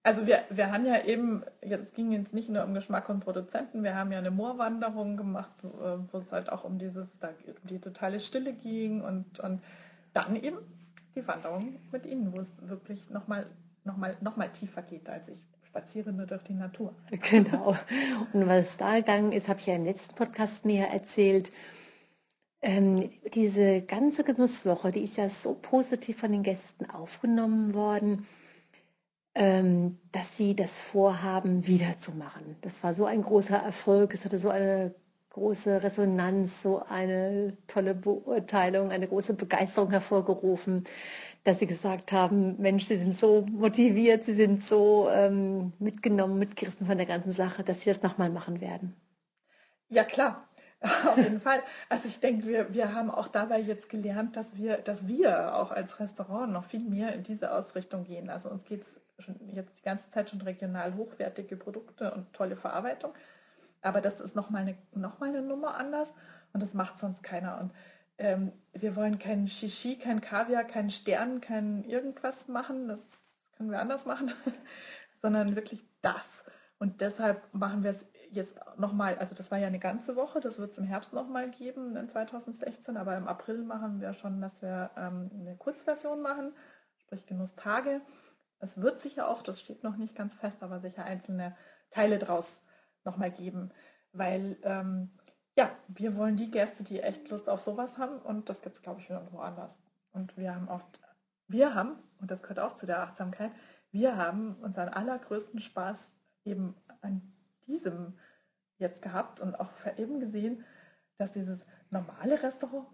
Also 0.03 0.25
wir, 0.25 0.39
wir 0.49 0.71
haben 0.71 0.85
ja 0.87 1.03
eben, 1.05 1.43
jetzt 1.63 1.93
ging 1.93 2.13
es 2.15 2.33
nicht 2.33 2.49
nur 2.49 2.63
um 2.63 2.73
Geschmack 2.73 3.07
und 3.09 3.19
Produzenten, 3.19 3.83
wir 3.83 3.95
haben 3.95 4.11
ja 4.11 4.17
eine 4.17 4.31
Moorwanderung 4.31 5.15
gemacht, 5.15 5.51
wo 5.61 6.17
es 6.17 6.31
halt 6.31 6.51
auch 6.51 6.63
um 6.63 6.79
dieses, 6.79 7.07
da, 7.19 7.27
um 7.27 7.67
die 7.69 7.77
totale 7.77 8.19
Stille 8.19 8.53
ging 8.53 9.01
und, 9.01 9.39
und 9.39 9.61
dann 10.13 10.35
eben 10.35 10.57
die 11.15 11.27
Wanderung 11.27 11.75
mit 11.91 12.07
Ihnen, 12.07 12.33
wo 12.33 12.39
es 12.39 12.67
wirklich 12.67 13.11
nochmal 13.11 13.45
noch 13.83 13.97
mal, 13.97 14.15
noch 14.21 14.37
mal 14.37 14.49
tiefer 14.49 14.81
geht, 14.81 15.09
als 15.09 15.27
ich 15.27 15.39
spaziere 15.65 16.11
nur 16.11 16.25
durch 16.25 16.43
die 16.43 16.53
Natur. 16.53 16.93
Genau. 17.29 17.75
Und 18.33 18.47
was 18.47 18.77
da 18.77 18.97
gegangen 18.97 19.31
ist, 19.31 19.47
habe 19.47 19.59
ich 19.59 19.67
ja 19.67 19.75
im 19.75 19.85
letzten 19.85 20.15
Podcast 20.15 20.65
näher 20.65 20.89
erzählt. 20.91 21.51
Ähm, 22.61 23.09
diese 23.33 23.81
ganze 23.81 24.23
Genusswoche, 24.23 24.91
die 24.91 25.03
ist 25.03 25.17
ja 25.17 25.29
so 25.29 25.55
positiv 25.55 26.19
von 26.19 26.31
den 26.31 26.43
Gästen 26.43 26.89
aufgenommen 26.89 27.73
worden, 27.73 28.27
ähm, 29.33 29.97
dass 30.11 30.37
sie 30.37 30.55
das 30.55 30.81
vorhaben, 30.81 31.65
wiederzumachen. 31.65 32.57
Das 32.61 32.83
war 32.83 32.93
so 32.93 33.05
ein 33.05 33.23
großer 33.23 33.57
Erfolg, 33.57 34.13
es 34.13 34.25
hatte 34.25 34.37
so 34.37 34.49
eine 34.49 34.93
große 35.31 35.81
Resonanz, 35.81 36.61
so 36.61 36.83
eine 36.87 37.57
tolle 37.67 37.95
Beurteilung, 37.95 38.91
eine 38.91 39.07
große 39.07 39.33
Begeisterung 39.33 39.89
hervorgerufen, 39.91 40.83
dass 41.43 41.59
sie 41.59 41.65
gesagt 41.65 42.11
haben, 42.11 42.57
Mensch, 42.61 42.85
sie 42.85 42.97
sind 42.97 43.17
so 43.17 43.45
motiviert, 43.49 44.25
sie 44.25 44.33
sind 44.33 44.63
so 44.63 45.09
ähm, 45.09 45.73
mitgenommen, 45.79 46.37
mitgerissen 46.37 46.85
von 46.85 46.97
der 46.97 47.07
ganzen 47.07 47.31
Sache, 47.31 47.63
dass 47.63 47.81
sie 47.81 47.89
das 47.89 48.03
nochmal 48.03 48.29
machen 48.29 48.61
werden. 48.61 48.93
Ja, 49.89 50.03
klar. 50.03 50.47
Auf 51.07 51.17
jeden 51.17 51.41
Fall. 51.41 51.61
Also 51.89 52.07
ich 52.07 52.19
denke, 52.19 52.47
wir, 52.47 52.73
wir 52.73 52.93
haben 52.93 53.11
auch 53.11 53.27
dabei 53.27 53.59
jetzt 53.59 53.87
gelernt, 53.87 54.35
dass 54.35 54.57
wir, 54.57 54.77
dass 54.77 55.07
wir 55.07 55.55
auch 55.55 55.71
als 55.71 55.99
Restaurant 55.99 56.51
noch 56.51 56.65
viel 56.65 56.79
mehr 56.79 57.13
in 57.13 57.23
diese 57.23 57.51
Ausrichtung 57.51 58.03
gehen. 58.03 58.29
Also 58.29 58.49
uns 58.49 58.65
geht 58.65 58.81
es 58.81 58.99
jetzt 59.53 59.77
die 59.77 59.83
ganze 59.83 60.09
Zeit 60.09 60.31
schon 60.31 60.41
regional 60.41 60.95
hochwertige 60.95 61.55
Produkte 61.55 62.11
und 62.11 62.33
tolle 62.33 62.55
Verarbeitung. 62.55 63.13
Aber 63.83 64.01
das 64.01 64.19
ist 64.19 64.35
nochmal 64.35 64.63
eine, 64.63 64.75
noch 64.93 65.21
eine 65.21 65.43
Nummer 65.43 65.75
anders 65.75 66.11
und 66.53 66.63
das 66.63 66.73
macht 66.73 66.97
sonst 66.97 67.21
keiner. 67.21 67.59
Und 67.59 67.71
ähm, 68.17 68.51
wir 68.73 68.95
wollen 68.95 69.19
kein 69.19 69.47
Shishi, 69.47 69.97
kein 69.97 70.19
Kaviar, 70.19 70.63
kein 70.63 70.89
Stern, 70.89 71.41
kein 71.41 71.83
irgendwas 71.83 72.47
machen. 72.47 72.87
Das 72.87 72.99
können 73.55 73.69
wir 73.69 73.79
anders 73.79 74.07
machen, 74.07 74.31
sondern 75.21 75.55
wirklich 75.55 75.83
das. 76.01 76.43
Und 76.79 77.01
deshalb 77.01 77.53
machen 77.53 77.83
wir 77.83 77.91
es 77.91 78.03
jetzt 78.31 78.55
nochmal, 78.77 79.17
also 79.17 79.35
das 79.35 79.51
war 79.51 79.57
ja 79.57 79.67
eine 79.67 79.79
ganze 79.79 80.15
Woche, 80.15 80.39
das 80.39 80.57
wird 80.57 80.71
es 80.71 80.77
im 80.77 80.85
Herbst 80.85 81.13
nochmal 81.13 81.49
geben 81.51 81.95
in 81.95 82.07
2016, 82.07 82.97
aber 82.97 83.17
im 83.17 83.27
April 83.27 83.63
machen 83.63 84.01
wir 84.01 84.13
schon, 84.13 84.41
dass 84.41 84.61
wir 84.61 84.91
ähm, 84.97 85.29
eine 85.33 85.55
Kurzversion 85.57 86.21
machen, 86.21 86.53
sprich 86.97 87.25
Genusstage. 87.25 88.01
Es 88.59 88.81
wird 88.81 88.99
sicher 88.99 89.27
auch, 89.27 89.43
das 89.43 89.59
steht 89.59 89.83
noch 89.83 89.97
nicht 89.97 90.15
ganz 90.15 90.33
fest, 90.33 90.63
aber 90.63 90.79
sicher 90.79 91.03
einzelne 91.03 91.55
Teile 91.91 92.19
draus 92.19 92.63
nochmal 93.03 93.31
geben, 93.31 93.71
weil 94.13 94.57
ähm, 94.63 95.11
ja, 95.57 95.69
wir 95.89 96.15
wollen 96.15 96.37
die 96.37 96.49
Gäste, 96.49 96.83
die 96.83 97.01
echt 97.01 97.29
Lust 97.29 97.49
auf 97.49 97.61
sowas 97.61 97.97
haben 97.97 98.19
und 98.19 98.49
das 98.49 98.61
gibt 98.61 98.77
es, 98.77 98.81
glaube 98.81 99.01
ich, 99.01 99.09
nirgendwo 99.09 99.39
anders. 99.39 99.77
Und 100.11 100.37
wir 100.37 100.55
haben 100.55 100.69
auch, 100.69 100.81
wir 101.47 101.75
haben, 101.75 101.97
und 102.19 102.31
das 102.31 102.41
gehört 102.41 102.59
auch 102.59 102.75
zu 102.75 102.85
der 102.85 103.01
Achtsamkeit, 103.01 103.51
wir 103.91 104.15
haben 104.15 104.55
unseren 104.61 104.87
allergrößten 104.87 105.59
Spaß 105.59 106.11
eben 106.45 106.75
an 107.01 107.33
diesem 107.67 108.17
jetzt 108.77 109.01
gehabt 109.01 109.39
und 109.39 109.59
auch 109.59 109.69
eben 109.97 110.19
gesehen, 110.19 110.65
dass 111.17 111.31
dieses 111.31 111.59
normale 111.91 112.41
Restaurant 112.41 112.87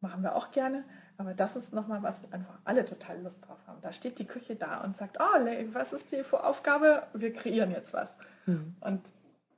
machen 0.00 0.22
wir 0.22 0.34
auch 0.34 0.50
gerne, 0.50 0.84
aber 1.18 1.34
das 1.34 1.56
ist 1.56 1.72
nochmal, 1.72 2.02
was 2.02 2.22
wir 2.22 2.32
einfach 2.32 2.58
alle 2.64 2.84
total 2.84 3.20
Lust 3.22 3.46
drauf 3.46 3.58
haben. 3.66 3.80
Da 3.82 3.92
steht 3.92 4.18
die 4.18 4.24
Küche 4.24 4.56
da 4.56 4.82
und 4.82 4.96
sagt, 4.96 5.18
oh, 5.20 5.44
was 5.72 5.92
ist 5.92 6.10
die 6.10 6.24
Aufgabe? 6.32 7.02
Wir 7.12 7.32
kreieren 7.32 7.70
jetzt 7.70 7.92
was. 7.92 8.14
Mhm. 8.46 8.74
Und 8.80 9.02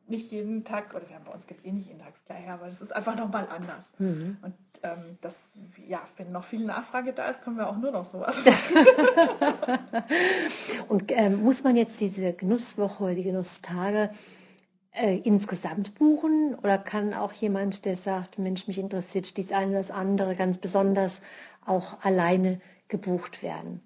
nicht 0.09 0.33
jeden 0.33 0.65
Tag, 0.65 0.93
oder 0.95 1.09
wir 1.09 1.15
haben 1.15 1.25
bei 1.25 1.33
uns 1.33 1.47
gibt 1.47 1.61
es 1.61 1.67
eh 1.67 1.71
nicht 1.71 1.87
jeden 1.87 2.01
Tag 2.01 2.15
das 2.15 2.25
gleiche, 2.25 2.51
aber 2.51 2.67
das 2.67 2.83
ist 2.83 2.95
einfach 2.95 3.15
nochmal 3.17 3.47
anders. 3.49 3.85
Mhm. 3.99 4.37
Und 4.43 4.55
ähm, 4.83 5.19
das, 5.21 5.53
ja, 5.87 6.01
wenn 6.17 6.33
noch 6.33 6.45
viel 6.45 6.65
Nachfrage 6.65 7.13
da 7.13 7.29
ist, 7.29 7.43
können 7.43 7.57
wir 7.57 7.69
auch 7.69 7.77
nur 7.77 7.93
noch 7.93 8.05
sowas 8.05 8.45
machen. 8.45 8.87
und 10.89 11.13
ähm, 11.13 11.43
muss 11.43 11.63
man 11.63 11.77
jetzt 11.77 12.01
diese 12.01 12.33
Genusswoche 12.33 13.05
oder 13.05 13.15
die 13.15 13.23
Genusstage 13.23 14.11
äh, 14.93 15.17
insgesamt 15.19 15.95
buchen 15.95 16.55
oder 16.55 16.79
kann 16.79 17.15
auch 17.15 17.33
jemand, 17.33 17.85
der 17.85 17.97
sagt, 17.97 18.39
Mensch, 18.39 18.67
mich 18.67 18.79
interessiert 18.79 19.37
dies 19.37 19.53
eine 19.53 19.71
oder 19.71 19.79
das 19.79 19.91
andere 19.91 20.37
ganz 20.37 20.59
besonders, 20.59 21.21
auch 21.65 22.03
alleine 22.05 22.61
gebucht 22.89 23.43
werden? 23.43 23.81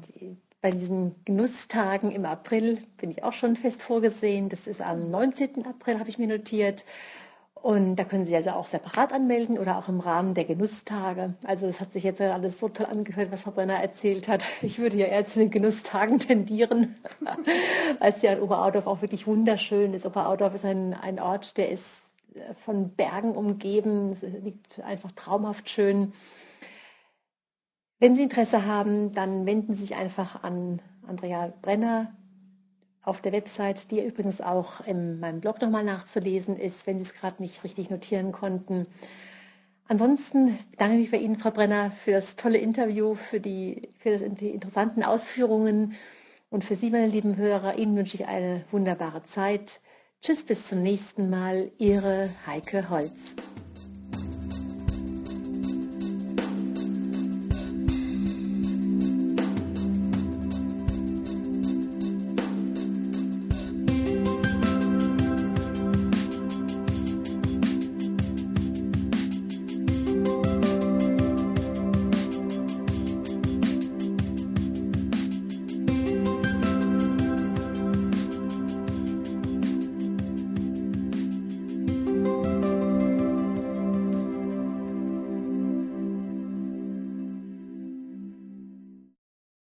bei 0.62 0.70
diesen 0.70 1.14
Genusstagen 1.26 2.12
im 2.12 2.24
April 2.24 2.78
bin 2.96 3.12
ich 3.12 3.26
auch 3.26 3.34
schon 3.34 3.58
fest 3.58 3.82
vorgesehen. 3.82 4.48
Das 4.48 4.66
ist 4.66 4.80
am 4.80 5.12
19. 5.12 5.66
April, 5.66 6.00
habe 6.00 6.08
ich 6.08 6.18
mir 6.18 6.28
notiert. 6.28 6.86
Und 7.56 7.98
da 7.98 8.06
können 8.06 8.26
Sie 8.26 8.34
also 8.34 8.52
auch 8.52 8.68
separat 8.68 9.12
anmelden 9.12 9.60
oder 9.60 9.78
auch 9.78 9.90
im 9.90 10.00
Rahmen 10.00 10.36
der 10.36 10.46
Genusstage. 10.46 11.34
Also 11.44 11.68
das 11.68 11.82
hat 11.82 11.92
sich 11.92 12.06
jetzt 12.06 12.22
alles 12.22 12.62
so 12.62 12.70
toll 12.70 12.86
angehört, 12.86 13.30
was 13.30 13.42
Frau 13.42 13.52
Brenner 13.52 13.82
erzählt 13.82 14.30
hat. 14.30 14.46
Ich 14.62 14.80
würde 14.80 14.96
ja 14.96 15.08
eher 15.08 15.26
zu 15.26 15.40
den 15.40 15.52
Genusstagen 15.52 16.20
tendieren, 16.20 16.96
weil 18.00 18.14
es 18.14 18.22
ja 18.22 18.32
in 18.32 18.40
Oberaudorf 18.40 18.88
auch 18.88 19.02
wirklich 19.02 19.28
wunderschön 19.28 19.94
ist. 19.94 20.06
Oberaudorf 20.06 20.56
ist 20.56 20.64
ein, 20.64 20.94
ein 20.94 21.20
Ort, 21.20 21.58
der 21.58 21.70
ist 21.70 22.06
von 22.66 22.96
Bergen 22.96 23.36
umgeben, 23.36 24.14
es 24.14 24.22
liegt 24.22 24.80
einfach 24.82 25.12
traumhaft 25.12 25.70
schön. 25.70 26.14
Wenn 28.00 28.16
Sie 28.16 28.24
Interesse 28.24 28.66
haben, 28.66 29.14
dann 29.14 29.46
wenden 29.46 29.74
Sie 29.74 29.82
sich 29.82 29.96
einfach 29.96 30.44
an 30.44 30.82
Andrea 31.08 31.54
Brenner 31.62 32.14
auf 33.04 33.22
der 33.22 33.34
Website, 33.34 33.92
die 33.92 34.04
übrigens 34.04 34.42
auch 34.42 34.86
in 34.86 35.20
meinem 35.20 35.42
Blog 35.42 35.62
nochmal 35.62 35.84
nachzulesen 35.84 36.58
ist, 36.58 36.88
wenn 36.88 36.98
Sie 36.98 37.04
es 37.04 37.14
gerade 37.14 37.42
nicht 37.42 37.64
richtig 37.64 37.90
notieren 37.90 38.32
konnten. 38.32 38.88
Ansonsten 39.88 40.58
danke 40.78 40.98
ich 40.98 41.12
bei 41.12 41.18
Ihnen, 41.18 41.38
Frau 41.38 41.52
Brenner, 41.52 41.92
für 41.92 42.12
das 42.12 42.36
tolle 42.38 42.58
Interview, 42.58 43.16
für 43.16 43.40
die, 43.40 43.90
für 44.00 44.18
die 44.18 44.50
interessanten 44.50 45.04
Ausführungen 45.04 45.96
und 46.50 46.64
für 46.64 46.76
Sie, 46.76 46.90
meine 46.90 47.08
lieben 47.08 47.36
Hörer, 47.36 47.78
Ihnen 47.78 47.96
wünsche 47.96 48.16
ich 48.16 48.26
eine 48.26 48.64
wunderbare 48.72 49.24
Zeit. 49.24 49.82
Tschüss, 50.26 50.42
bis 50.46 50.68
zum 50.68 50.82
nächsten 50.82 51.30
Mal. 51.30 51.70
Ihre 51.80 52.30
Heike 52.48 52.90
Holz. 52.90 53.12